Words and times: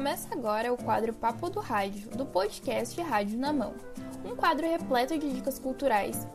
Começa 0.00 0.32
agora 0.32 0.72
o 0.72 0.78
quadro 0.78 1.12
Papo 1.12 1.50
do 1.50 1.60
Rádio, 1.60 2.08
do 2.12 2.24
podcast 2.24 2.98
Rádio 3.02 3.38
na 3.38 3.52
Mão. 3.52 3.74
Um 4.24 4.34
quadro 4.34 4.66
repleto 4.66 5.18
de 5.18 5.30
dicas 5.30 5.58
culturais 5.58 6.26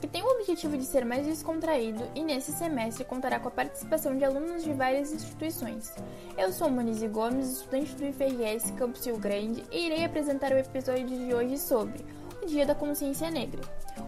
que 0.00 0.06
tem 0.06 0.22
o 0.22 0.30
objetivo 0.36 0.78
de 0.78 0.84
ser 0.84 1.04
mais 1.04 1.26
descontraído 1.26 2.08
e 2.14 2.22
nesse 2.22 2.52
semestre 2.52 3.04
contará 3.04 3.40
com 3.40 3.48
a 3.48 3.50
participação 3.50 4.16
de 4.16 4.24
alunos 4.24 4.62
de 4.62 4.72
várias 4.72 5.12
instituições. 5.12 5.92
Eu 6.36 6.52
sou 6.52 6.70
Monize 6.70 7.08
Gomes, 7.08 7.54
estudante 7.54 7.96
do 7.96 8.06
IFRS 8.06 8.70
Campus 8.78 9.04
Rio 9.04 9.18
Grande 9.18 9.64
e 9.72 9.86
irei 9.86 10.04
apresentar 10.04 10.52
o 10.52 10.58
episódio 10.58 11.08
de 11.08 11.34
hoje 11.34 11.58
sobre 11.58 12.06
Dia 12.48 12.64
da 12.64 12.74
Consciência 12.74 13.30
Negra. 13.30 13.60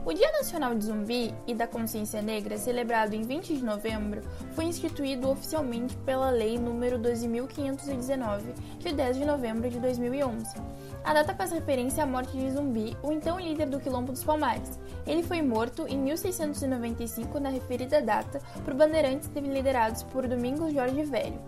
O 0.02 0.14
Dia 0.14 0.32
Nacional 0.32 0.74
de 0.74 0.86
Zumbi 0.86 1.34
e 1.46 1.54
da 1.54 1.66
Consciência 1.66 2.22
Negra, 2.22 2.56
celebrado 2.56 3.14
em 3.14 3.20
20 3.20 3.54
de 3.54 3.62
novembro, 3.62 4.22
foi 4.54 4.64
instituído 4.64 5.28
oficialmente 5.28 5.94
pela 6.06 6.30
Lei 6.30 6.56
nº 6.56 6.98
12.519, 6.98 8.40
de 8.78 8.92
10 8.94 9.18
de 9.18 9.24
novembro 9.26 9.68
de 9.68 9.78
2011. 9.78 10.46
A 11.04 11.12
data 11.12 11.34
faz 11.34 11.52
referência 11.52 12.02
à 12.02 12.06
morte 12.06 12.34
de 12.34 12.50
Zumbi, 12.50 12.96
o 13.02 13.12
então 13.12 13.38
líder 13.38 13.68
do 13.68 13.78
Quilombo 13.78 14.10
dos 14.10 14.24
Palmares. 14.24 14.80
Ele 15.06 15.22
foi 15.22 15.42
morto 15.42 15.86
em 15.86 15.98
1695, 15.98 17.38
na 17.38 17.50
referida 17.50 18.00
data, 18.00 18.40
por 18.64 18.72
bandeirantes 18.72 19.28
liderados 19.34 20.02
por 20.04 20.26
Domingos 20.26 20.72
Jorge 20.72 21.02
Velho. 21.02 21.38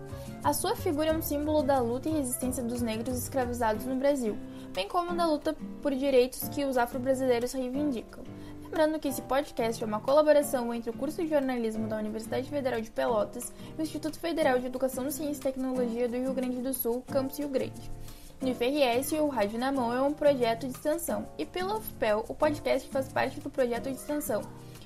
A 0.43 0.53
sua 0.53 0.75
figura 0.75 1.09
é 1.09 1.17
um 1.17 1.21
símbolo 1.21 1.63
da 1.63 1.79
luta 1.79 2.09
e 2.09 2.11
resistência 2.11 2.61
dos 2.61 2.81
negros 2.81 3.17
escravizados 3.17 3.85
no 3.85 3.95
Brasil, 3.95 4.37
bem 4.73 4.87
como 4.87 5.13
da 5.13 5.27
luta 5.27 5.55
por 5.81 5.93
direitos 5.93 6.49
que 6.49 6.65
os 6.65 6.77
afro-brasileiros 6.77 7.53
reivindicam. 7.53 8.23
Lembrando 8.63 8.99
que 8.99 9.07
esse 9.07 9.21
podcast 9.21 9.83
é 9.83 9.85
uma 9.85 9.99
colaboração 9.99 10.73
entre 10.73 10.89
o 10.89 10.93
curso 10.93 11.21
de 11.21 11.29
jornalismo 11.29 11.87
da 11.87 11.97
Universidade 11.97 12.49
Federal 12.49 12.81
de 12.81 12.89
Pelotas 12.89 13.53
e 13.77 13.79
o 13.79 13.83
Instituto 13.83 14.19
Federal 14.19 14.57
de 14.57 14.65
Educação, 14.65 15.11
Ciência 15.11 15.41
e 15.41 15.43
Tecnologia 15.43 16.09
do 16.09 16.17
Rio 16.17 16.33
Grande 16.33 16.59
do 16.59 16.73
Sul, 16.73 17.03
Campus 17.03 17.37
Rio 17.37 17.49
Grande. 17.49 17.91
No 18.41 18.49
IFRS, 18.49 19.13
o 19.19 19.27
Rádio 19.27 19.59
na 19.59 19.71
Mão 19.71 19.93
é 19.93 20.01
um 20.01 20.11
projeto 20.11 20.67
de 20.67 20.73
extensão, 20.73 21.27
e 21.37 21.45
pela 21.45 21.77
UFPEL, 21.77 22.25
o 22.27 22.33
podcast 22.33 22.89
faz 22.89 23.07
parte 23.07 23.39
do 23.39 23.49
projeto 23.49 23.91
de 23.91 23.95
extensão, 23.95 24.41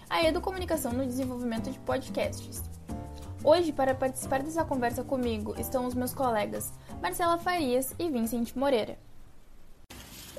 a 0.09 0.21
Educomunicação 0.21 0.91
no 0.91 1.05
Desenvolvimento 1.05 1.71
de 1.71 1.79
Podcasts. 1.79 2.61
Hoje, 3.41 3.71
para 3.71 3.95
participar 3.95 4.43
dessa 4.43 4.65
conversa 4.65 5.01
comigo, 5.01 5.55
estão 5.57 5.85
os 5.85 5.95
meus 5.95 6.13
colegas 6.13 6.73
Marcela 7.01 7.37
Farias 7.37 7.95
e 7.97 8.09
Vincent 8.09 8.53
Moreira. 8.53 9.06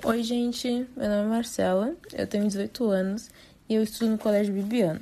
Oi, 0.04 0.22
gente. 0.22 0.86
Meu 0.96 1.08
nome 1.08 1.24
é 1.24 1.28
Marcela, 1.28 1.94
eu 2.12 2.26
tenho 2.26 2.46
18 2.46 2.84
anos 2.84 3.30
e 3.68 3.74
eu 3.74 3.82
estudo 3.82 4.12
no 4.12 4.18
Colégio 4.18 4.54
Bibiano. 4.54 5.00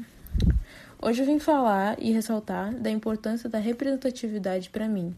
Hoje 1.01 1.23
eu 1.23 1.27
vim 1.27 1.39
falar 1.39 2.01
e 2.01 2.13
ressaltar 2.13 2.75
da 2.75 2.91
importância 2.91 3.49
da 3.49 3.59
representatividade 3.59 4.71
para 4.71 4.89
mim, 4.89 5.15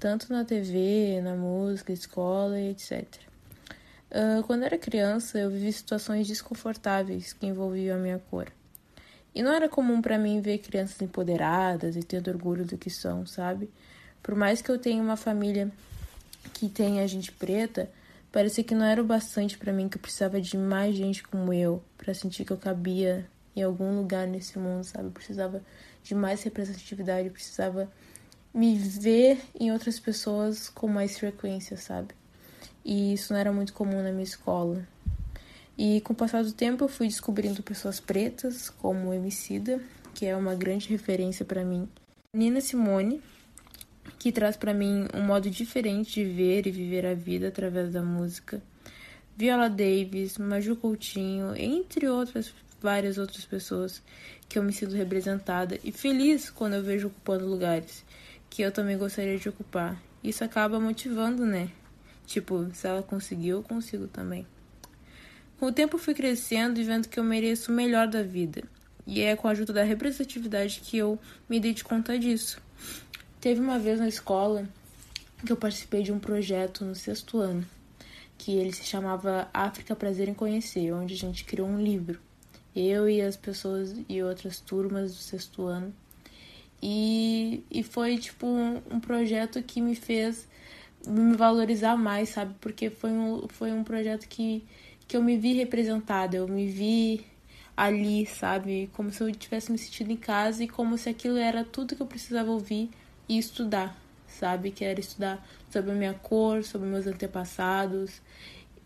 tanto 0.00 0.32
na 0.32 0.44
TV, 0.44 1.20
na 1.22 1.34
música, 1.36 1.92
escola 1.92 2.58
e 2.58 2.70
etc. 2.70 3.04
Uh, 4.10 4.42
quando 4.46 4.62
eu 4.62 4.66
era 4.66 4.78
criança, 4.78 5.38
eu 5.38 5.48
vivi 5.48 5.72
situações 5.72 6.26
desconfortáveis 6.26 7.32
que 7.32 7.46
envolviam 7.46 7.96
a 7.96 8.00
minha 8.00 8.18
cor. 8.30 8.48
E 9.32 9.42
não 9.42 9.52
era 9.52 9.68
comum 9.68 10.02
para 10.02 10.18
mim 10.18 10.40
ver 10.40 10.58
crianças 10.58 11.00
empoderadas 11.00 11.94
e 11.94 12.02
tendo 12.02 12.28
orgulho 12.28 12.64
do 12.64 12.76
que 12.76 12.90
são, 12.90 13.24
sabe? 13.24 13.70
Por 14.22 14.34
mais 14.34 14.60
que 14.60 14.70
eu 14.70 14.78
tenha 14.78 15.00
uma 15.00 15.16
família 15.16 15.70
que 16.52 16.68
tenha 16.68 17.06
gente 17.06 17.30
preta, 17.30 17.88
Parecia 18.32 18.62
que 18.62 18.74
não 18.74 18.84
era 18.84 19.02
o 19.02 19.04
bastante 19.04 19.58
para 19.58 19.72
mim, 19.72 19.88
que 19.88 19.96
eu 19.96 20.00
precisava 20.00 20.40
de 20.40 20.56
mais 20.56 20.94
gente 20.94 21.22
como 21.22 21.52
eu, 21.52 21.82
para 21.98 22.14
sentir 22.14 22.44
que 22.44 22.52
eu 22.52 22.56
cabia 22.56 23.28
em 23.56 23.62
algum 23.62 23.96
lugar 23.96 24.26
nesse 24.26 24.58
mundo, 24.58 24.84
sabe? 24.84 25.06
Eu 25.06 25.12
precisava 25.12 25.62
de 26.02 26.14
mais 26.14 26.42
representatividade, 26.42 27.26
eu 27.26 27.32
precisava 27.32 27.90
me 28.54 28.76
ver 28.76 29.40
em 29.58 29.72
outras 29.72 29.98
pessoas 29.98 30.68
com 30.68 30.86
mais 30.86 31.18
frequência, 31.18 31.76
sabe? 31.76 32.14
E 32.84 33.14
isso 33.14 33.32
não 33.32 33.40
era 33.40 33.52
muito 33.52 33.72
comum 33.72 34.02
na 34.02 34.10
minha 34.10 34.24
escola. 34.24 34.86
E 35.76 36.00
com 36.02 36.12
o 36.12 36.16
passar 36.16 36.44
do 36.44 36.52
tempo 36.52 36.84
eu 36.84 36.88
fui 36.88 37.08
descobrindo 37.08 37.62
pessoas 37.62 37.98
pretas, 37.98 38.70
como 38.70 39.12
Emicida, 39.12 39.80
que 40.14 40.26
é 40.26 40.36
uma 40.36 40.54
grande 40.54 40.88
referência 40.88 41.44
para 41.44 41.64
mim. 41.64 41.88
Nina 42.34 42.60
Simone, 42.60 43.20
que 44.20 44.30
traz 44.30 44.54
para 44.54 44.74
mim 44.74 45.08
um 45.14 45.22
modo 45.22 45.48
diferente 45.48 46.22
de 46.22 46.24
ver 46.30 46.66
e 46.66 46.70
viver 46.70 47.06
a 47.06 47.14
vida 47.14 47.48
através 47.48 47.90
da 47.90 48.02
música. 48.02 48.62
Viola 49.34 49.70
Davis, 49.70 50.36
Maju 50.36 50.76
Coutinho, 50.76 51.56
entre 51.56 52.06
outras 52.06 52.52
várias 52.82 53.16
outras 53.16 53.46
pessoas 53.46 54.02
que 54.46 54.58
eu 54.58 54.62
me 54.62 54.74
sinto 54.74 54.94
representada 54.94 55.78
e 55.82 55.90
feliz 55.90 56.50
quando 56.50 56.74
eu 56.74 56.82
vejo 56.82 57.08
ocupando 57.08 57.46
lugares 57.46 58.04
que 58.50 58.60
eu 58.60 58.70
também 58.70 58.98
gostaria 58.98 59.38
de 59.38 59.48
ocupar. 59.48 59.98
Isso 60.22 60.44
acaba 60.44 60.78
motivando, 60.78 61.46
né? 61.46 61.70
Tipo, 62.26 62.68
se 62.74 62.86
ela 62.86 63.02
conseguiu, 63.02 63.56
eu 63.58 63.62
consigo 63.62 64.06
também. 64.06 64.46
Com 65.58 65.66
o 65.66 65.72
tempo 65.72 65.96
fui 65.96 66.12
crescendo 66.12 66.78
e 66.78 66.84
vendo 66.84 67.08
que 67.08 67.18
eu 67.18 67.24
mereço 67.24 67.72
o 67.72 67.74
melhor 67.74 68.06
da 68.06 68.22
vida. 68.22 68.64
E 69.06 69.22
é 69.22 69.34
com 69.34 69.48
a 69.48 69.52
ajuda 69.52 69.72
da 69.72 69.82
representatividade 69.82 70.80
que 70.84 70.98
eu 70.98 71.18
me 71.48 71.58
dei 71.58 71.72
de 71.72 71.82
conta 71.82 72.18
disso. 72.18 72.60
Teve 73.40 73.58
uma 73.58 73.78
vez 73.78 73.98
na 73.98 74.06
escola 74.06 74.68
que 75.46 75.50
eu 75.50 75.56
participei 75.56 76.02
de 76.02 76.12
um 76.12 76.18
projeto 76.18 76.84
no 76.84 76.94
sexto 76.94 77.38
ano, 77.38 77.66
que 78.36 78.52
ele 78.52 78.70
se 78.70 78.84
chamava 78.84 79.48
África 79.54 79.96
Prazer 79.96 80.28
em 80.28 80.34
Conhecer, 80.34 80.92
onde 80.92 81.14
a 81.14 81.16
gente 81.16 81.46
criou 81.46 81.66
um 81.66 81.80
livro. 81.80 82.20
Eu 82.76 83.08
e 83.08 83.22
as 83.22 83.38
pessoas 83.38 83.96
e 84.06 84.22
outras 84.22 84.60
turmas 84.60 85.14
do 85.14 85.18
sexto 85.18 85.64
ano. 85.64 85.94
E, 86.82 87.64
e 87.70 87.82
foi 87.82 88.18
tipo 88.18 88.46
um, 88.46 88.82
um 88.90 89.00
projeto 89.00 89.62
que 89.62 89.80
me 89.80 89.94
fez 89.94 90.46
me 91.06 91.34
valorizar 91.34 91.96
mais, 91.96 92.28
sabe? 92.28 92.54
Porque 92.60 92.90
foi 92.90 93.10
um, 93.10 93.48
foi 93.48 93.72
um 93.72 93.82
projeto 93.82 94.28
que, 94.28 94.62
que 95.08 95.16
eu 95.16 95.22
me 95.22 95.38
vi 95.38 95.54
representada, 95.54 96.36
eu 96.36 96.46
me 96.46 96.66
vi 96.66 97.24
ali, 97.74 98.26
sabe? 98.26 98.90
Como 98.92 99.10
se 99.10 99.22
eu 99.22 99.32
tivesse 99.32 99.72
me 99.72 99.78
sentido 99.78 100.12
em 100.12 100.16
casa 100.16 100.62
e 100.62 100.68
como 100.68 100.98
se 100.98 101.08
aquilo 101.08 101.38
era 101.38 101.64
tudo 101.64 101.96
que 101.96 102.02
eu 102.02 102.06
precisava 102.06 102.50
ouvir 102.50 102.90
e 103.30 103.38
estudar, 103.38 103.96
sabe? 104.26 104.72
Que 104.72 104.84
era 104.84 104.98
estudar 104.98 105.46
sobre 105.70 105.92
a 105.92 105.94
minha 105.94 106.14
cor, 106.14 106.64
sobre 106.64 106.88
meus 106.88 107.06
antepassados. 107.06 108.20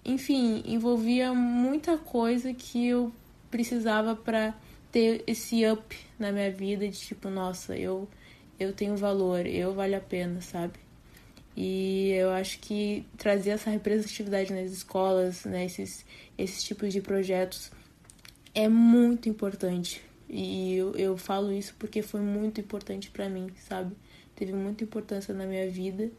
Enfim, 0.05 0.63
envolvia 0.67 1.33
muita 1.33 1.97
coisa 1.97 2.53
que 2.53 2.87
eu 2.87 3.11
precisava 3.51 4.15
para 4.15 4.55
ter 4.93 5.25
esse 5.27 5.67
up 5.67 5.97
na 6.19 6.31
minha 6.31 6.51
vida 6.51 6.87
de 6.87 6.99
tipo, 6.99 7.31
nossa, 7.31 7.75
eu 7.75 8.07
eu 8.61 8.73
tenho 8.73 8.97
valor, 8.97 9.47
eu 9.47 9.75
vale 9.75 9.97
a 9.97 10.01
pena, 10.01 10.41
sabe? 10.41 10.75
E 11.57 12.11
eu 12.13 12.31
acho 12.31 12.59
que 12.61 13.05
trazer 13.17 13.51
essa 13.51 13.71
representatividade 13.71 14.53
nas 14.53 14.71
escolas, 14.71 15.45
né, 15.45 15.65
esses, 15.65 16.05
esses 16.39 16.63
tipos 16.63 16.93
de 16.93 17.01
projetos 17.01 17.73
é 18.55 18.69
muito 18.69 19.29
importante. 19.29 20.03
E 20.29 20.75
eu, 20.75 20.95
eu 20.97 21.17
falo 21.17 21.53
isso 21.53 21.75
porque 21.79 22.03
foi 22.03 22.21
muito 22.21 22.61
importante 22.61 23.11
para 23.11 23.29
mim, 23.29 23.49
sabe? 23.69 23.95
Teve 24.37 24.53
muita 24.53 24.85
importância 24.85 25.35
na 25.35 25.47
minha 25.47 25.69
vida. 25.69 26.11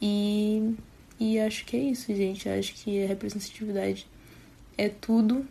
E, 0.00 0.74
e 1.18 1.38
acho 1.38 1.64
que 1.64 1.76
é 1.76 1.80
isso, 1.80 2.14
gente. 2.14 2.48
Acho 2.48 2.74
que 2.74 3.02
a 3.04 3.06
representatividade 3.06 4.06
é 4.76 4.88
tudo. 4.88 5.46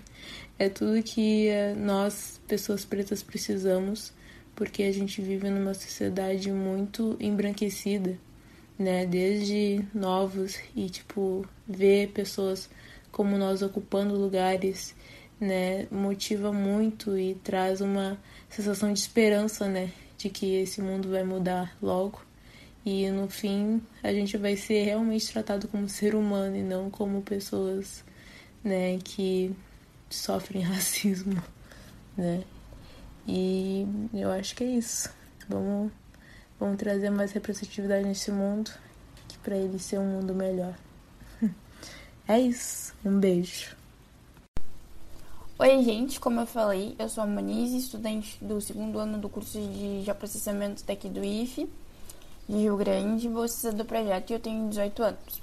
é 0.58 0.68
tudo 0.68 1.02
que 1.02 1.48
eh, 1.48 1.74
nós, 1.74 2.40
pessoas 2.46 2.84
pretas, 2.84 3.22
precisamos, 3.22 4.12
porque 4.54 4.82
a 4.82 4.92
gente 4.92 5.20
vive 5.22 5.48
numa 5.50 5.74
sociedade 5.74 6.50
muito 6.52 7.16
embranquecida, 7.20 8.18
né? 8.78 9.06
Desde 9.06 9.84
novos 9.94 10.58
e, 10.76 10.88
tipo, 10.90 11.46
ver 11.66 12.08
pessoas 12.08 12.68
como 13.10 13.38
nós 13.38 13.62
ocupando 13.62 14.16
lugares, 14.16 14.94
né? 15.40 15.86
Motiva 15.90 16.52
muito 16.52 17.16
e 17.18 17.34
traz 17.36 17.80
uma 17.80 18.18
sensação 18.48 18.92
de 18.92 18.98
esperança, 18.98 19.68
né? 19.68 19.90
De 20.16 20.28
que 20.30 20.54
esse 20.56 20.80
mundo 20.80 21.10
vai 21.10 21.24
mudar 21.24 21.76
logo 21.82 22.20
e 22.84 23.10
no 23.10 23.28
fim 23.28 23.82
a 24.02 24.12
gente 24.12 24.36
vai 24.36 24.56
ser 24.56 24.84
realmente 24.84 25.32
tratado 25.32 25.66
como 25.68 25.88
ser 25.88 26.14
humano 26.14 26.56
e 26.56 26.62
não 26.62 26.90
como 26.90 27.22
pessoas, 27.22 28.04
né, 28.62 28.98
que 29.02 29.54
sofrem 30.10 30.60
racismo, 30.62 31.42
né? 32.16 32.42
E 33.26 33.86
eu 34.12 34.30
acho 34.30 34.54
que 34.54 34.64
é 34.64 34.66
isso. 34.66 35.10
Vamos 35.48 35.90
vamos 36.60 36.76
trazer 36.76 37.10
mais 37.10 37.32
representatividade 37.32 38.06
nesse 38.06 38.30
mundo, 38.30 38.70
que 39.28 39.38
para 39.38 39.56
ele 39.56 39.78
ser 39.78 39.98
um 39.98 40.06
mundo 40.06 40.34
melhor. 40.34 40.74
é 42.28 42.38
isso. 42.38 42.94
Um 43.04 43.18
beijo. 43.18 43.74
Oi, 45.56 45.84
gente, 45.84 46.18
como 46.18 46.40
eu 46.40 46.46
falei, 46.46 46.96
eu 46.98 47.08
sou 47.08 47.22
a 47.22 47.26
Monize, 47.28 47.76
estudante 47.76 48.44
do 48.44 48.60
segundo 48.60 48.98
ano 48.98 49.18
do 49.18 49.28
curso 49.28 49.56
de 49.56 50.02
geoprocessamento 50.02 50.82
daqui 50.84 51.08
do 51.08 51.24
IFE, 51.24 51.70
de 52.48 52.56
Rio 52.56 52.76
Grande, 52.76 53.28
bolsista 53.28 53.70
do 53.70 53.84
projeto 53.84 54.30
e 54.30 54.32
eu 54.32 54.40
tenho 54.40 54.68
18 54.68 55.00
anos. 55.00 55.40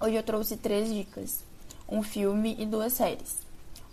Hoje 0.00 0.16
eu 0.16 0.24
trouxe 0.24 0.56
três 0.56 0.92
dicas, 0.92 1.44
um 1.88 2.02
filme 2.02 2.56
e 2.58 2.66
duas 2.66 2.94
séries. 2.94 3.40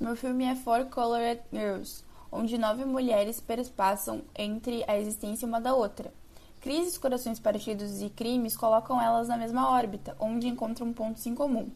O 0.02 0.04
meu 0.04 0.16
filme 0.16 0.46
é 0.46 0.56
Four 0.56 0.86
Colored 0.86 1.42
Girls, 1.54 2.04
onde 2.32 2.58
nove 2.58 2.84
mulheres 2.84 3.40
perspassam 3.40 4.24
entre 4.36 4.84
a 4.88 4.98
existência 4.98 5.48
uma 5.48 5.62
da 5.62 5.76
outra, 5.76 6.12
Crises, 6.60 6.98
Corações 6.98 7.40
Partidos 7.40 8.02
e 8.02 8.10
Crimes 8.10 8.58
colocam 8.58 9.00
elas 9.00 9.28
na 9.28 9.38
mesma 9.38 9.70
órbita, 9.70 10.16
onde 10.20 10.48
encontram 10.48 10.92
pontos 10.92 11.26
em 11.28 11.36
comum. 11.36 11.70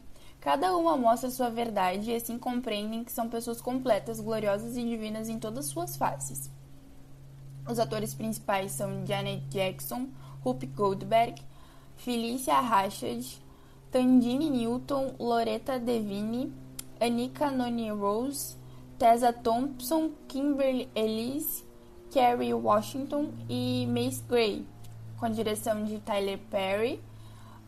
Cada 0.44 0.76
uma 0.76 0.94
mostra 0.94 1.30
sua 1.30 1.48
verdade 1.48 2.10
e 2.10 2.16
assim 2.16 2.38
compreendem 2.38 3.02
que 3.02 3.10
são 3.10 3.30
pessoas 3.30 3.62
completas, 3.62 4.20
gloriosas 4.20 4.76
e 4.76 4.84
divinas 4.84 5.30
em 5.30 5.38
todas 5.38 5.64
suas 5.64 5.96
faces. 5.96 6.50
Os 7.66 7.78
atores 7.78 8.12
principais 8.12 8.72
são 8.72 9.06
Janet 9.06 9.42
Jackson, 9.48 10.08
Whoopi 10.44 10.66
Goldberg, 10.66 11.40
Felicia 11.96 12.60
Rashad, 12.60 13.24
Tandine 13.90 14.50
Newton, 14.50 15.14
Loretta 15.18 15.78
Devine, 15.78 16.52
Anika 17.00 17.50
Noni 17.50 17.90
Rose, 17.90 18.58
Tessa 18.98 19.32
Thompson, 19.32 20.10
Kimberly 20.28 20.90
Elise, 20.94 21.64
Kerry 22.10 22.52
Washington 22.52 23.32
e 23.48 23.86
Mace 23.86 24.22
Gray, 24.28 24.66
com 25.18 25.24
a 25.24 25.30
direção 25.30 25.84
de 25.84 26.00
Tyler 26.00 26.38
Perry, 26.50 27.00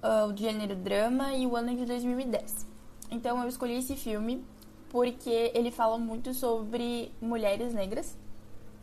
uh, 0.07 0.33
o 0.33 0.37
gênero 0.37 0.77
drama 0.77 1.33
e 1.35 1.47
o 1.47 1.57
ano 1.57 1.75
de 1.75 1.85
2010. 1.85 2.67
Então 3.11 3.43
eu 3.43 3.49
escolhi 3.49 3.79
esse 3.79 3.97
filme 3.97 4.45
porque 4.89 5.51
ele 5.55 5.71
fala 5.71 5.99
muito 5.99 6.33
sobre 6.33 7.13
mulheres 7.21 7.75
negras, 7.75 8.17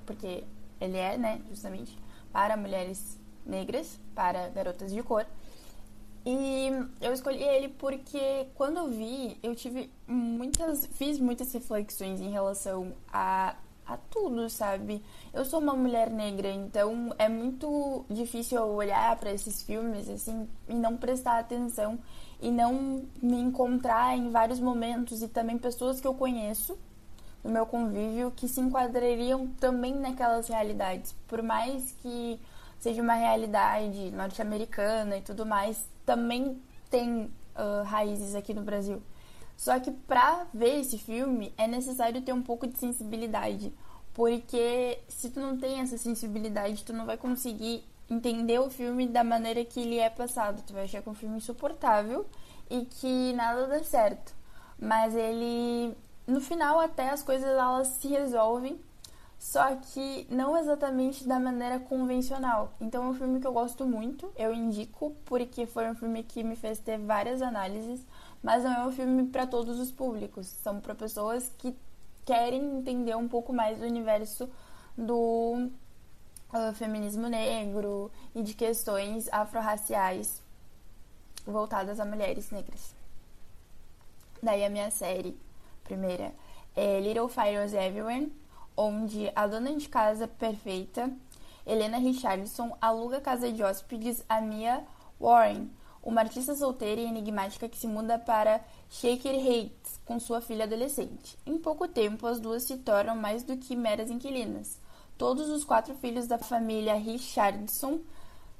porque 0.05 0.43
ele 0.79 0.97
é, 0.97 1.17
né, 1.17 1.41
justamente 1.49 1.97
para 2.31 2.57
mulheres 2.57 3.17
negras, 3.45 3.99
para 4.13 4.49
garotas 4.49 4.91
de 4.91 5.01
cor. 5.01 5.25
E 6.25 6.69
eu 7.01 7.11
escolhi 7.11 7.43
ele 7.43 7.67
porque 7.67 8.47
quando 8.55 8.77
eu 8.77 8.89
vi, 8.89 9.37
eu 9.43 9.53
tive 9.55 9.91
muitas, 10.07 10.85
fiz 10.93 11.19
muitas 11.19 11.51
reflexões 11.53 12.21
em 12.21 12.29
relação 12.29 12.93
a, 13.11 13.55
a 13.93 13.97
tudo, 14.09 14.49
sabe? 14.49 15.03
Eu 15.33 15.45
sou 15.45 15.59
uma 15.59 15.73
mulher 15.73 16.09
negra, 16.09 16.49
então 16.49 17.13
é 17.17 17.29
muito 17.29 18.05
difícil 18.09 18.57
eu 18.57 18.67
olhar 18.67 19.15
para 19.17 19.31
esses 19.31 19.61
filmes 19.61 20.09
assim 20.09 20.47
e 20.67 20.73
não 20.73 20.97
prestar 20.97 21.39
atenção 21.39 21.99
e 22.41 22.51
não 22.51 23.03
me 23.21 23.39
encontrar 23.39 24.17
em 24.17 24.29
vários 24.29 24.59
momentos 24.59 25.21
e 25.21 25.27
também 25.27 25.57
pessoas 25.57 26.01
que 26.01 26.07
eu 26.07 26.13
conheço 26.13 26.77
no 27.43 27.51
meu 27.51 27.65
convívio 27.65 28.31
que 28.31 28.47
se 28.47 28.61
enquadrariam 28.61 29.47
também 29.59 29.93
naquelas 29.95 30.47
realidades, 30.47 31.13
por 31.27 31.43
mais 31.43 31.91
que 32.01 32.39
seja 32.79 33.01
uma 33.01 33.13
realidade 33.13 34.11
norte-americana 34.11 35.17
e 35.17 35.21
tudo 35.21 35.45
mais, 35.45 35.85
também 36.05 36.61
tem 36.89 37.31
uh, 37.55 37.83
raízes 37.85 38.35
aqui 38.35 38.53
no 38.53 38.61
Brasil. 38.61 39.01
Só 39.55 39.79
que 39.79 39.91
para 39.91 40.45
ver 40.53 40.79
esse 40.79 40.97
filme 40.97 41.53
é 41.57 41.67
necessário 41.67 42.21
ter 42.21 42.33
um 42.33 42.41
pouco 42.41 42.67
de 42.67 42.77
sensibilidade, 42.77 43.73
porque 44.13 44.99
se 45.07 45.29
tu 45.29 45.39
não 45.39 45.57
tem 45.57 45.79
essa 45.79 45.97
sensibilidade, 45.97 46.83
tu 46.83 46.93
não 46.93 47.05
vai 47.05 47.17
conseguir 47.17 47.83
entender 48.09 48.59
o 48.59 48.69
filme 48.69 49.07
da 49.07 49.23
maneira 49.23 49.63
que 49.63 49.79
ele 49.79 49.97
é 49.97 50.09
passado. 50.09 50.63
Tu 50.65 50.73
vai 50.73 50.83
achar 50.83 51.01
que 51.01 51.09
é 51.09 51.11
um 51.11 51.15
filme 51.15 51.37
insuportável 51.37 52.25
e 52.69 52.85
que 52.85 53.33
nada 53.33 53.67
dá 53.67 53.83
certo. 53.83 54.33
Mas 54.79 55.15
ele, 55.15 55.95
no 56.27 56.41
final 56.41 56.79
até 56.79 57.09
as 57.09 57.23
coisas 57.23 57.47
elas 57.47 57.87
se 57.87 58.07
resolvem 58.07 58.79
só 59.43 59.75
que 59.75 60.25
não 60.29 60.57
exatamente 60.57 61.27
da 61.27 61.37
maneira 61.37 61.77
convencional. 61.77 62.71
Então 62.79 63.03
é 63.03 63.07
um 63.09 63.13
filme 63.13 63.41
que 63.41 63.45
eu 63.45 63.51
gosto 63.51 63.85
muito, 63.85 64.31
eu 64.37 64.53
indico, 64.53 65.13
porque 65.25 65.65
foi 65.65 65.89
um 65.91 65.95
filme 65.95 66.23
que 66.23 66.41
me 66.45 66.55
fez 66.55 66.79
ter 66.79 66.97
várias 66.97 67.41
análises, 67.41 68.05
mas 68.43 68.63
não 68.63 68.73
é 68.73 68.85
um 68.85 68.91
filme 68.91 69.25
para 69.27 69.47
todos 69.47 69.79
os 69.79 69.91
públicos, 69.91 70.45
são 70.45 70.79
para 70.79 70.93
pessoas 70.93 71.51
que 71.57 71.75
querem 72.25 72.77
entender 72.77 73.15
um 73.15 73.27
pouco 73.27 73.53
mais 73.53 73.79
do 73.79 73.85
universo 73.85 74.49
do 74.97 75.69
uh, 76.53 76.73
feminismo 76.75 77.27
negro 77.27 78.11
e 78.35 78.43
de 78.43 78.53
questões 78.53 79.27
afro-raciais 79.31 80.41
voltadas 81.45 81.99
a 81.99 82.05
mulheres 82.05 82.51
negras. 82.51 82.93
Daí 84.41 84.63
a 84.63 84.69
minha 84.69 84.91
série 84.91 85.37
primeira 85.83 86.33
é 86.75 86.99
Little 86.99 87.29
Fires 87.29 87.73
Everywhere 87.73 88.31
onde 88.75 89.31
a 89.35 89.47
dona 89.47 89.75
de 89.75 89.87
casa 89.87 90.27
perfeita, 90.27 91.11
Helena 91.65 91.97
Richardson, 91.97 92.75
aluga 92.81 93.21
casa 93.21 93.51
de 93.51 93.63
hóspedes 93.63 94.23
a 94.27 94.41
Mia 94.41 94.83
Warren, 95.19 95.69
uma 96.03 96.21
artista 96.21 96.53
solteira 96.55 97.01
e 97.01 97.05
enigmática 97.05 97.69
que 97.69 97.77
se 97.77 97.87
muda 97.87 98.19
para 98.19 98.63
Shaker 98.89 99.33
Heights 99.33 99.99
com 100.05 100.19
sua 100.19 100.41
filha 100.41 100.65
adolescente. 100.65 101.37
Em 101.45 101.57
pouco 101.57 101.87
tempo, 101.87 102.27
as 102.27 102.39
duas 102.39 102.63
se 102.63 102.77
tornam 102.77 103.15
mais 103.15 103.43
do 103.43 103.57
que 103.57 103.75
meras 103.75 104.11
inquilinas. 104.11 104.77
Todos 105.17 105.49
os 105.49 105.63
quatro 105.63 105.95
filhos 105.95 106.27
da 106.27 106.37
família 106.37 106.95
Richardson 106.95 107.99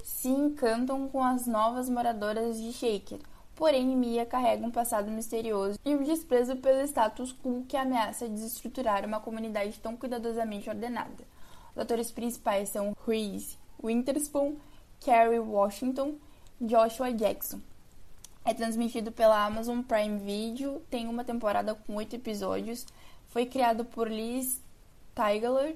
se 0.04 0.30
encantam 0.30 1.08
com 1.08 1.24
as 1.24 1.46
novas 1.46 1.90
moradoras 1.90 2.62
de 2.62 2.72
Shaker, 2.72 3.20
Porém, 3.56 3.96
Mia 3.96 4.26
carrega 4.26 4.66
um 4.66 4.72
passado 4.72 5.12
misterioso 5.12 5.78
e 5.86 5.96
um 5.96 6.04
desprezo 6.04 6.56
pelo 6.56 6.82
status 6.82 7.32
quo 7.32 7.64
que 7.68 7.78
ameaça 7.78 8.28
desestruturar 8.28 9.06
uma 9.06 9.20
comunidade 9.20 9.80
tão 9.80 9.96
cuidadosamente 9.96 10.70
ordenada. 10.70 11.24
Os 11.72 11.78
atores 11.78 12.12
principais 12.12 12.70
são 12.70 12.96
Reese 13.06 13.58
Witherspoon, 13.84 14.56
Kerry 15.00 15.40
Washington 15.40 16.16
Joshua 16.60 17.12
Jackson. 17.12 17.60
É 18.46 18.54
transmitido 18.54 19.12
pela 19.12 19.46
Amazon 19.46 19.82
Prime 19.82 20.20
Video, 20.20 20.82
tem 20.90 21.08
uma 21.08 21.24
temporada 21.24 21.74
com 21.76 21.96
oito 21.96 22.16
episódios, 22.16 22.86
foi 23.30 23.46
criado 23.46 23.86
por 23.86 24.10
Liz 24.10 24.62
Teigler, 25.16 25.76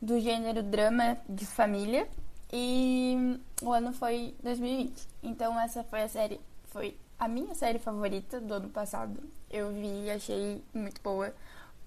do 0.00 0.20
gênero 0.20 0.62
drama 0.62 1.18
de 1.28 1.44
família, 1.44 2.08
e 2.52 3.38
o 3.62 3.72
ano 3.72 3.92
foi 3.92 4.34
2020. 4.42 5.06
Então 5.22 5.58
essa 5.58 5.82
foi 5.84 6.02
a 6.02 6.08
série 6.08 6.40
foi 6.66 6.96
a 7.18 7.26
minha 7.26 7.54
série 7.54 7.78
favorita 7.78 8.40
do 8.40 8.54
ano 8.54 8.68
passado. 8.68 9.20
Eu 9.50 9.72
vi 9.72 10.04
e 10.04 10.10
achei 10.10 10.62
muito 10.72 11.00
boa, 11.02 11.34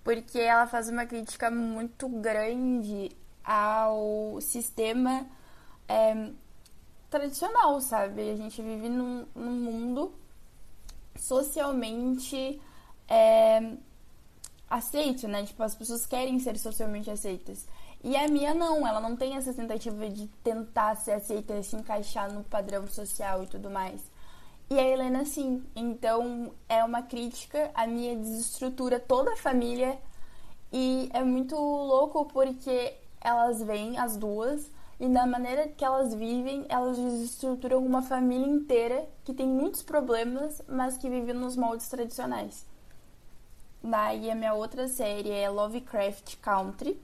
porque 0.03 0.39
ela 0.39 0.67
faz 0.67 0.89
uma 0.89 1.05
crítica 1.05 1.49
muito 1.49 2.09
grande 2.09 3.11
ao 3.43 4.39
sistema 4.41 5.25
é, 5.87 6.31
tradicional, 7.11 7.79
sabe? 7.81 8.31
A 8.31 8.35
gente 8.35 8.61
vive 8.61 8.89
num, 8.89 9.25
num 9.35 9.51
mundo 9.51 10.13
socialmente 11.15 12.59
é, 13.07 13.73
aceito, 14.69 15.27
né? 15.27 15.43
Tipo, 15.43 15.61
as 15.61 15.75
pessoas 15.75 16.05
querem 16.07 16.39
ser 16.39 16.57
socialmente 16.57 17.11
aceitas. 17.11 17.67
E 18.03 18.15
a 18.15 18.27
minha 18.27 18.53
não, 18.53 18.87
ela 18.87 18.99
não 18.99 19.15
tem 19.15 19.35
essa 19.35 19.53
tentativa 19.53 20.09
de 20.09 20.25
tentar 20.43 20.95
ser 20.95 21.11
aceita, 21.11 21.61
se 21.61 21.75
encaixar 21.75 22.31
no 22.31 22.43
padrão 22.45 22.87
social 22.87 23.43
e 23.43 23.47
tudo 23.47 23.69
mais. 23.69 24.01
E 24.69 24.79
a 24.79 24.83
Helena 24.87 25.25
sim. 25.25 25.63
Então 25.75 26.53
é 26.69 26.83
uma 26.83 27.03
crítica 27.03 27.69
à 27.75 27.85
minha 27.85 28.15
desestrutura 28.15 28.99
toda 28.99 29.33
a 29.33 29.37
família. 29.37 29.99
E 30.71 31.09
é 31.13 31.21
muito 31.21 31.55
louco 31.55 32.25
porque 32.25 32.95
elas 33.19 33.61
vêm, 33.61 33.99
as 33.99 34.15
duas, 34.15 34.71
e 35.01 35.07
na 35.07 35.25
maneira 35.25 35.67
que 35.67 35.83
elas 35.83 36.13
vivem, 36.13 36.63
elas 36.69 36.95
desestruturam 36.95 37.83
uma 37.83 38.03
família 38.03 38.45
inteira 38.45 39.09
que 39.23 39.33
tem 39.33 39.47
muitos 39.47 39.81
problemas, 39.81 40.61
mas 40.67 40.95
que 40.95 41.09
vive 41.09 41.33
nos 41.33 41.57
moldes 41.57 41.89
tradicionais. 41.89 42.67
Daí 43.83 44.29
a 44.29 44.35
minha 44.35 44.53
outra 44.53 44.87
série 44.87 45.31
é 45.31 45.49
Lovecraft 45.49 46.35
Country, 46.35 47.01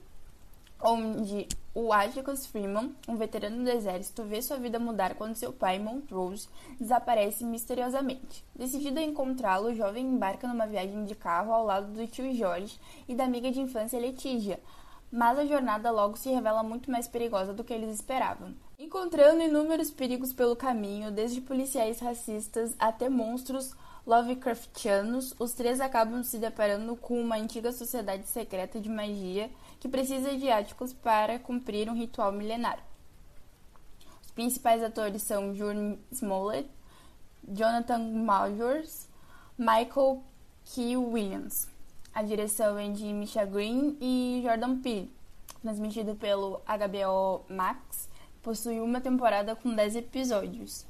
onde 0.80 1.48
o 1.74 1.92
Atticus 1.92 2.46
Freeman, 2.46 2.96
um 3.08 3.16
veterano 3.16 3.64
do 3.64 3.70
exército, 3.72 4.24
vê 4.24 4.44
sua 4.44 4.58
vida 4.58 4.78
mudar 4.78 5.16
quando 5.16 5.36
seu 5.36 5.52
pai, 5.52 5.80
Montrose, 5.80 6.48
desaparece 6.80 7.44
misteriosamente. 7.44 8.46
Decidido 8.56 9.00
a 9.00 9.04
encontrá-lo, 9.04 9.70
o 9.70 9.76
jovem 9.76 10.06
embarca 10.06 10.48
numa 10.48 10.68
viagem 10.68 11.04
de 11.04 11.16
carro 11.16 11.52
ao 11.52 11.66
lado 11.66 11.92
do 11.94 12.06
tio 12.06 12.32
Jorge 12.36 12.80
e 13.08 13.16
da 13.16 13.24
amiga 13.24 13.52
de 13.52 13.60
infância 13.60 14.00
Letícia, 14.00 14.60
mas 15.12 15.40
a 15.40 15.46
jornada 15.46 15.92
logo 15.92 16.18
se 16.18 16.30
revela 16.30 16.64
muito 16.64 16.92
mais 16.92 17.08
perigosa 17.08 17.54
do 17.54 17.64
que 17.64 17.74
eles 17.74 17.94
esperavam. 17.94 18.54
Encontrando 18.78 19.42
inúmeros 19.42 19.90
perigos 19.90 20.34
pelo 20.34 20.56
caminho, 20.56 21.12
desde 21.12 21.42
policiais 21.42 22.00
racistas 22.00 22.76
até 22.78 23.10
monstros 23.10 23.74
Lovecraftianos, 24.08 25.34
os 25.38 25.52
três 25.52 25.82
acabam 25.82 26.24
se 26.24 26.38
deparando 26.38 26.96
com 26.96 27.20
uma 27.20 27.36
antiga 27.36 27.74
sociedade 27.74 28.26
secreta 28.26 28.80
de 28.80 28.88
magia 28.88 29.52
que 29.82 29.90
precisa 29.90 30.34
de 30.38 30.50
áticos 30.50 30.94
para 30.94 31.38
cumprir 31.38 31.90
um 31.90 31.94
ritual 31.94 32.32
milenar. 32.32 32.80
Os 34.24 34.32
principais 34.32 34.82
atores 34.82 35.24
são 35.24 35.54
Jordan 35.54 35.98
Smollett, 36.10 36.70
Jonathan 37.50 37.98
Majors, 37.98 39.10
Michael 39.58 40.24
K. 40.64 40.96
Williams. 40.96 41.68
A 42.18 42.24
direção 42.24 42.80
é 42.80 42.90
de 42.90 43.14
Misha 43.14 43.46
Green 43.46 43.96
e 44.02 44.42
Jordan 44.44 44.80
Peele, 44.80 45.14
transmitido 45.62 46.16
pelo 46.16 46.60
HBO 46.66 47.46
Max, 47.48 48.10
possui 48.42 48.80
uma 48.80 49.00
temporada 49.00 49.56
com 49.56 49.76
10 49.76 49.98
episódios. 49.98 50.84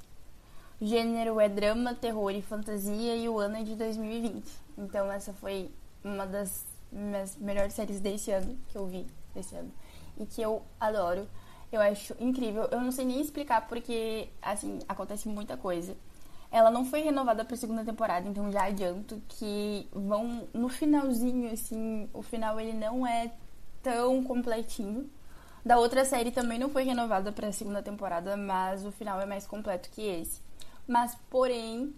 O 0.80 0.86
gênero 0.86 1.38
é 1.38 1.50
drama, 1.50 1.94
terror 1.94 2.32
e 2.32 2.42
fantasia 2.42 3.14
e 3.18 3.28
o 3.28 3.40
ano 3.40 3.58
é 3.58 3.64
de 3.64 3.76
2020. 3.76 4.50
Então 4.78 5.12
essa 5.12 5.34
foi 5.34 5.70
uma 6.02 6.26
das 6.26 6.66
minhas 6.90 7.36
melhores 7.36 7.74
séries 7.74 8.00
desse 8.00 8.32
ano, 8.32 8.58
que 8.70 8.78
eu 8.78 8.88
vi 8.88 9.06
desse 9.36 9.54
ano, 9.54 9.74
e 10.18 10.26
que 10.26 10.42
eu 10.42 10.62
adoro. 10.80 11.28
Eu 11.70 11.82
acho 11.82 12.16
incrível. 12.22 12.70
Eu 12.72 12.80
não 12.80 12.94
sei 12.94 13.04
nem 13.04 13.20
explicar 13.20 13.68
porque, 13.68 14.30
assim, 14.42 14.80
acontece 14.88 15.28
muita 15.28 15.58
coisa. 15.58 15.94
Ela 16.52 16.72
não 16.72 16.86
foi 16.86 17.02
renovada 17.02 17.44
para 17.44 17.56
a 17.56 17.58
segunda 17.58 17.84
temporada, 17.84 18.28
então 18.28 18.52
já 18.52 18.66
adianto 18.66 19.22
que 19.28 19.88
vão 19.92 20.48
no 20.54 20.70
finalzinho, 20.70 21.52
assim, 21.52 22.10
o 22.14 22.22
final 22.22 22.60
ele 22.60 22.74
não 22.74 23.06
é 23.06 23.32
tão 23.84 24.24
completinho. 24.24 25.10
Da 25.66 25.78
outra 25.78 26.06
série 26.06 26.32
também 26.32 26.58
não 26.58 26.70
foi 26.70 26.84
renovada 26.84 27.32
para 27.32 27.48
a 27.50 27.52
segunda 27.52 27.84
temporada, 27.84 28.38
mas 28.38 28.86
o 28.86 28.92
final 28.92 29.20
é 29.20 29.26
mais 29.26 29.46
completo 29.46 29.90
que 29.90 30.02
esse. 30.02 30.42
Mas, 30.88 31.18
porém, 31.30 31.94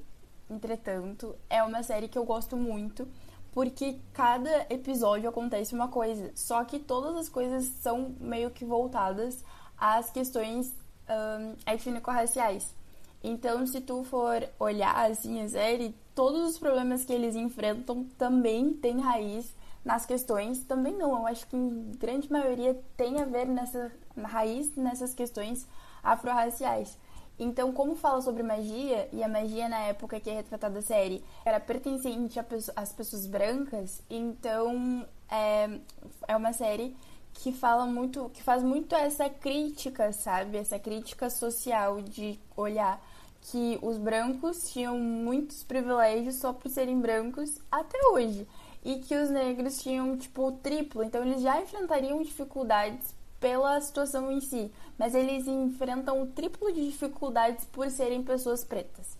entretanto, 0.49 1.35
é 1.47 1.61
uma 1.61 1.83
série 1.83 2.07
que 2.07 2.17
eu 2.17 2.25
gosto 2.25 2.57
muito 2.57 3.07
porque 3.51 3.99
cada 4.13 4.65
episódio 4.69 5.29
acontece 5.29 5.73
uma 5.73 5.87
coisa, 5.87 6.31
só 6.35 6.63
que 6.63 6.79
todas 6.79 7.15
as 7.15 7.29
coisas 7.29 7.65
são 7.65 8.15
meio 8.19 8.51
que 8.51 8.63
voltadas 8.63 9.43
às 9.77 10.09
questões 10.09 10.73
um, 11.09 11.55
étnico-raciais. 11.65 12.73
Então, 13.23 13.67
se 13.67 13.81
tu 13.81 14.03
for 14.03 14.47
olhar 14.59 15.09
assim 15.09 15.41
a 15.41 15.49
série, 15.49 15.95
todos 16.15 16.51
os 16.51 16.57
problemas 16.57 17.03
que 17.03 17.13
eles 17.13 17.35
enfrentam 17.35 18.05
também 18.17 18.73
têm 18.73 18.99
raiz 18.99 19.53
nas 19.83 20.05
questões, 20.05 20.63
também 20.63 20.93
não, 20.93 21.11
eu 21.11 21.27
acho 21.27 21.47
que 21.47 21.55
em 21.55 21.91
grande 21.97 22.31
maioria 22.31 22.79
tem 22.95 23.19
a 23.21 23.25
ver 23.25 23.45
nessa 23.45 23.91
raiz 24.17 24.75
nessas 24.75 25.13
questões 25.13 25.67
afro-raciais. 26.03 26.97
Então, 27.37 27.71
como 27.71 27.95
fala 27.95 28.21
sobre 28.21 28.43
magia, 28.43 29.07
e 29.13 29.23
a 29.23 29.27
magia 29.27 29.69
na 29.69 29.79
época 29.79 30.19
que 30.19 30.29
é 30.29 30.33
retratada 30.33 30.79
a 30.79 30.81
série 30.81 31.23
era 31.45 31.59
pertencente 31.59 32.37
às 32.75 32.91
pessoas 32.91 33.25
brancas, 33.25 34.01
então 34.09 35.05
é, 35.29 35.79
é 36.27 36.35
uma 36.35 36.51
série 36.51 36.95
que 37.33 37.53
fala 37.53 37.85
muito, 37.85 38.29
que 38.33 38.43
faz 38.43 38.61
muito 38.61 38.93
essa 38.93 39.29
crítica, 39.29 40.11
sabe? 40.11 40.57
Essa 40.57 40.77
crítica 40.77 41.29
social 41.29 42.01
de 42.01 42.37
olhar 42.57 43.01
que 43.41 43.77
os 43.81 43.97
brancos 43.97 44.71
tinham 44.71 44.97
muitos 44.97 45.63
privilégios 45.63 46.35
só 46.35 46.53
por 46.53 46.69
serem 46.69 46.99
brancos 46.99 47.59
até 47.71 47.97
hoje. 48.13 48.47
E 48.83 48.99
que 48.99 49.15
os 49.15 49.29
negros 49.29 49.81
tinham, 49.81 50.17
tipo, 50.17 50.47
o 50.47 50.51
triplo. 50.53 51.03
Então, 51.03 51.23
eles 51.23 51.41
já 51.41 51.61
enfrentariam 51.61 52.21
dificuldades 52.21 53.13
pela 53.39 53.79
situação 53.81 54.31
em 54.31 54.39
si, 54.39 54.71
mas 54.97 55.13
eles 55.13 55.47
enfrentam 55.47 56.21
o 56.21 56.27
triplo 56.27 56.71
de 56.71 56.85
dificuldades 56.85 57.65
por 57.65 57.89
serem 57.89 58.23
pessoas 58.23 58.63
pretas. 58.63 59.18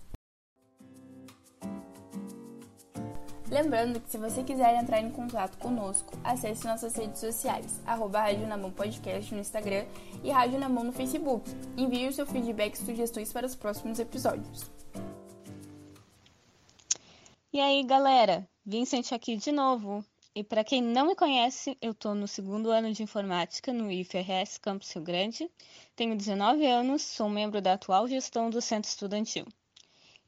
Lembrando 3.52 4.00
que 4.00 4.12
se 4.12 4.18
você 4.20 4.44
quiser 4.44 4.76
entrar 4.76 5.02
em 5.02 5.10
contato 5.10 5.58
conosco, 5.58 6.14
acesse 6.24 6.66
nossas 6.66 6.96
redes 6.96 7.20
sociais, 7.20 7.82
arroba 7.84 8.22
Rádio 8.22 8.46
Namão 8.46 8.72
Podcast 8.72 9.34
no 9.34 9.42
Instagram 9.42 9.86
e 10.24 10.30
Rádio 10.30 10.60
Namão 10.60 10.84
no 10.84 10.92
Facebook. 10.92 11.50
Envie 11.76 12.08
o 12.08 12.14
seu 12.14 12.28
feedback 12.28 12.76
e 12.76 12.78
sugestões 12.78 13.34
para 13.34 13.48
os 13.48 13.56
próximos 13.56 13.98
episódios. 13.98 14.70
E 17.52 17.60
aí, 17.60 17.84
galera? 17.84 18.48
Vincent 18.64 19.12
aqui 19.14 19.36
de 19.36 19.52
novo. 19.52 20.06
E 20.36 20.44
para 20.44 20.64
quem 20.64 20.80
não 20.80 21.08
me 21.08 21.16
conhece, 21.16 21.76
eu 21.82 21.92
estou 21.92 22.14
no 22.14 22.28
segundo 22.28 22.70
ano 22.70 22.94
de 22.94 23.02
informática 23.02 23.74
no 23.74 23.92
IFRS 23.92 24.60
Campus 24.60 24.92
Rio 24.92 25.04
Grande. 25.04 25.50
Tenho 25.96 26.16
19 26.16 26.68
anos, 26.68 27.02
sou 27.02 27.28
membro 27.28 27.60
da 27.60 27.74
atual 27.74 28.08
gestão 28.08 28.52
do 28.52 28.62
Centro 28.62 28.88
Estudantil. 28.88 29.48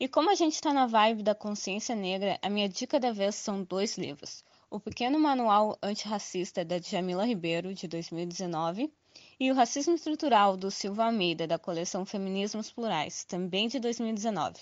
E 0.01 0.07
como 0.07 0.31
a 0.31 0.33
gente 0.33 0.53
está 0.53 0.73
na 0.73 0.87
vibe 0.87 1.21
da 1.21 1.35
consciência 1.35 1.95
negra, 1.95 2.39
a 2.41 2.49
minha 2.49 2.67
dica 2.67 2.99
da 2.99 3.11
vez 3.11 3.35
são 3.35 3.63
dois 3.63 3.99
livros. 3.99 4.43
O 4.67 4.79
Pequeno 4.79 5.19
Manual 5.19 5.77
Antirracista, 5.79 6.65
da 6.65 6.79
Djamila 6.79 7.23
Ribeiro, 7.23 7.71
de 7.71 7.87
2019, 7.87 8.91
e 9.39 9.51
O 9.51 9.53
Racismo 9.53 9.93
Estrutural, 9.93 10.57
do 10.57 10.71
Silva 10.71 11.05
Almeida, 11.05 11.45
da 11.45 11.59
coleção 11.59 12.03
Feminismos 12.03 12.71
Plurais, 12.71 13.23
também 13.25 13.67
de 13.67 13.79
2019. 13.79 14.61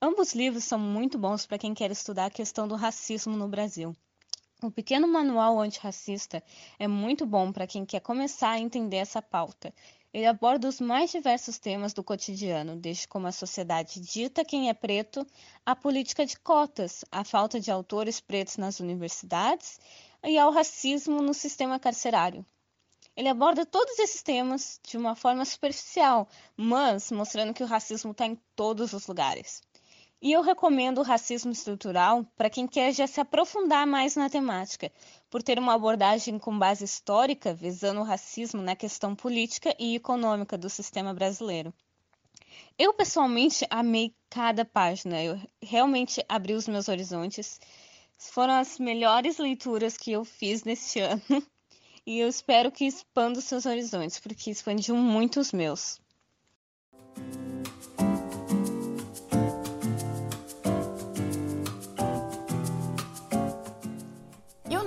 Ambos 0.00 0.32
livros 0.32 0.64
são 0.64 0.78
muito 0.78 1.18
bons 1.18 1.44
para 1.44 1.58
quem 1.58 1.74
quer 1.74 1.90
estudar 1.90 2.24
a 2.24 2.30
questão 2.30 2.66
do 2.66 2.74
racismo 2.74 3.36
no 3.36 3.48
Brasil. 3.48 3.94
O 4.62 4.70
pequeno 4.70 5.06
manual 5.06 5.60
antirracista 5.60 6.42
é 6.78 6.88
muito 6.88 7.26
bom 7.26 7.52
para 7.52 7.66
quem 7.66 7.84
quer 7.84 8.00
começar 8.00 8.52
a 8.52 8.58
entender 8.58 8.96
essa 8.96 9.20
pauta. 9.20 9.74
Ele 10.12 10.26
aborda 10.26 10.68
os 10.68 10.80
mais 10.80 11.10
diversos 11.10 11.58
temas 11.58 11.92
do 11.92 12.02
cotidiano, 12.02 12.76
desde 12.76 13.06
como 13.06 13.26
a 13.26 13.32
sociedade 13.32 14.00
dita 14.00 14.44
quem 14.44 14.70
é 14.70 14.74
preto, 14.74 15.26
a 15.66 15.76
política 15.76 16.24
de 16.24 16.38
cotas, 16.40 17.04
a 17.12 17.24
falta 17.24 17.60
de 17.60 17.70
autores 17.70 18.18
pretos 18.18 18.56
nas 18.56 18.80
universidades 18.80 19.78
e 20.24 20.38
ao 20.38 20.50
racismo 20.50 21.20
no 21.20 21.34
sistema 21.34 21.78
carcerário. 21.78 22.44
Ele 23.14 23.28
aborda 23.28 23.66
todos 23.66 23.98
esses 23.98 24.22
temas 24.22 24.80
de 24.82 24.96
uma 24.96 25.14
forma 25.14 25.44
superficial, 25.44 26.28
mas 26.56 27.10
mostrando 27.10 27.52
que 27.52 27.62
o 27.62 27.66
racismo 27.66 28.12
está 28.12 28.24
em 28.26 28.40
todos 28.54 28.92
os 28.92 29.06
lugares. 29.06 29.60
E 30.20 30.32
eu 30.32 30.42
recomendo 30.42 30.98
o 30.98 31.04
racismo 31.04 31.52
estrutural 31.52 32.24
para 32.36 32.50
quem 32.50 32.66
quer 32.66 32.92
já 32.92 33.06
se 33.06 33.20
aprofundar 33.20 33.86
mais 33.86 34.16
na 34.16 34.28
temática, 34.28 34.90
por 35.30 35.44
ter 35.44 35.60
uma 35.60 35.74
abordagem 35.74 36.40
com 36.40 36.58
base 36.58 36.84
histórica 36.84 37.54
visando 37.54 38.00
o 38.00 38.04
racismo 38.04 38.60
na 38.60 38.74
questão 38.74 39.14
política 39.14 39.72
e 39.78 39.94
econômica 39.94 40.58
do 40.58 40.68
sistema 40.68 41.14
brasileiro. 41.14 41.72
Eu 42.76 42.92
pessoalmente 42.94 43.64
amei 43.70 44.12
cada 44.28 44.64
página, 44.64 45.22
eu 45.22 45.40
realmente 45.62 46.24
abri 46.28 46.54
os 46.54 46.66
meus 46.66 46.88
horizontes. 46.88 47.60
Foram 48.16 48.54
as 48.54 48.78
melhores 48.78 49.38
leituras 49.38 49.96
que 49.96 50.10
eu 50.10 50.24
fiz 50.24 50.64
neste 50.64 50.98
ano 51.00 51.46
e 52.04 52.18
eu 52.18 52.26
espero 52.26 52.72
que 52.72 52.86
expanda 52.86 53.38
os 53.38 53.44
seus 53.44 53.66
horizontes, 53.66 54.18
porque 54.18 54.50
expandiu 54.50 54.96
muito 54.96 55.38
os 55.38 55.52
meus. 55.52 56.00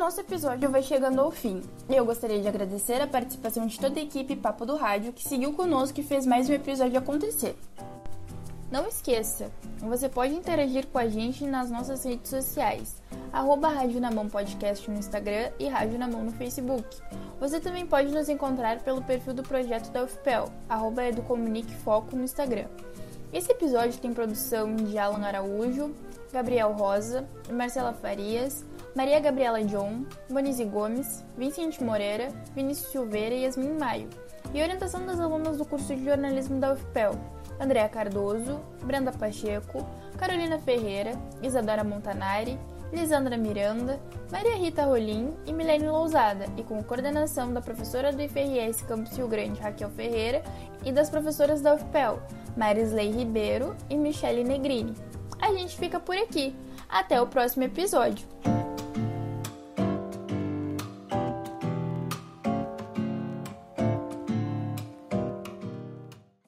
Nosso 0.01 0.19
episódio 0.19 0.67
vai 0.67 0.81
chegando 0.81 1.21
ao 1.21 1.29
fim. 1.29 1.61
Eu 1.87 2.03
gostaria 2.03 2.41
de 2.41 2.47
agradecer 2.47 2.99
a 2.99 3.05
participação 3.05 3.67
de 3.67 3.79
toda 3.79 3.99
a 3.99 4.03
equipe 4.03 4.35
Papo 4.35 4.65
do 4.65 4.75
Rádio 4.75 5.13
que 5.13 5.21
seguiu 5.21 5.53
conosco 5.53 5.99
e 5.99 6.03
fez 6.03 6.25
mais 6.25 6.49
um 6.49 6.53
episódio 6.53 6.97
acontecer. 6.97 7.55
Não 8.71 8.87
esqueça, 8.87 9.51
você 9.77 10.09
pode 10.09 10.33
interagir 10.33 10.87
com 10.87 10.97
a 10.97 11.07
gente 11.07 11.45
nas 11.45 11.69
nossas 11.69 12.03
redes 12.03 12.31
sociais, 12.31 12.95
arroba 13.31 13.67
Rádio 13.67 14.01
na 14.01 14.09
Mão 14.09 14.27
Podcast 14.27 14.89
no 14.89 14.97
Instagram 14.97 15.51
e 15.59 15.67
Rádio 15.67 15.99
na 15.99 16.07
Mão 16.07 16.23
no 16.23 16.31
Facebook. 16.31 16.97
Você 17.39 17.59
também 17.59 17.85
pode 17.85 18.11
nos 18.11 18.27
encontrar 18.27 18.79
pelo 18.79 19.03
perfil 19.03 19.35
do 19.35 19.43
projeto 19.43 19.91
da 19.91 20.03
UFPEL, 20.03 20.49
arroba 20.67 21.03
Foco 21.83 22.15
no 22.15 22.23
Instagram. 22.23 22.65
Esse 23.31 23.51
episódio 23.51 23.99
tem 23.99 24.11
produção 24.11 24.75
de 24.75 24.97
Alan 24.97 25.23
Araújo, 25.23 25.93
Gabriel 26.33 26.71
Rosa, 26.71 27.27
Marcela 27.51 27.93
Farias, 27.93 28.65
Maria 28.95 29.19
Gabriela 29.19 29.63
John, 29.63 30.05
Bonise 30.29 30.65
Gomes, 30.65 31.25
Vicente 31.37 31.81
Moreira, 31.83 32.27
Vinícius 32.53 32.91
Silveira 32.91 33.33
e 33.33 33.43
Yasmin 33.43 33.77
Maio, 33.77 34.09
e 34.53 34.61
orientação 34.61 35.05
das 35.05 35.19
alunas 35.19 35.57
do 35.57 35.65
curso 35.65 35.95
de 35.95 36.03
jornalismo 36.03 36.59
da 36.59 36.73
UFPEL, 36.73 37.13
Andréa 37.59 37.87
Cardoso, 37.87 38.59
Brenda 38.83 39.11
Pacheco, 39.11 39.87
Carolina 40.17 40.59
Ferreira, 40.59 41.13
Isadora 41.41 41.83
Montanari, 41.83 42.59
Lisandra 42.91 43.37
Miranda, 43.37 43.97
Maria 44.29 44.57
Rita 44.57 44.83
Rolim 44.83 45.33
e 45.45 45.53
Milene 45.53 45.87
Lousada, 45.87 46.45
e 46.57 46.63
com 46.63 46.83
coordenação 46.83 47.53
da 47.53 47.61
professora 47.61 48.11
do 48.11 48.21
IFRS 48.21 48.81
Campus 48.85 49.15
Rio 49.15 49.29
Grande, 49.29 49.61
Raquel 49.61 49.89
Ferreira, 49.91 50.43
e 50.83 50.91
das 50.91 51.09
professoras 51.09 51.61
da 51.61 51.75
UFPEL, 51.75 52.19
Marisley 52.57 53.11
Ribeiro 53.11 53.73
e 53.89 53.95
Michele 53.95 54.43
Negrini. 54.43 54.93
A 55.39 55.53
gente 55.53 55.77
fica 55.77 55.99
por 55.99 56.17
aqui. 56.17 56.53
Até 56.89 57.21
o 57.21 57.27
próximo 57.27 57.63
episódio! 57.63 58.27